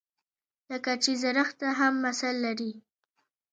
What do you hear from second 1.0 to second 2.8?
چې زړښت هم اثر لري.